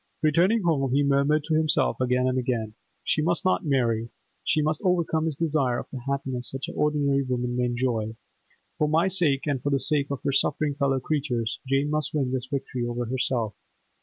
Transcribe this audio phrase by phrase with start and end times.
[0.23, 4.09] Returning home, he murmured to himself again and again, 'She must not marry.
[4.43, 8.15] She must overcome this desire of a happiness such as ordinary women may enjoy.
[8.79, 12.31] For my sake, and for the sake of her suffering fellow creatures, Jane must win
[12.31, 13.53] this victory over herself.